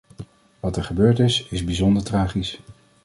[0.59, 2.59] Wat er gebeurd is, is bijzonder tragisch.